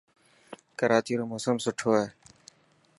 [0.79, 2.05] ڪراچي رو موسم سٺو هي.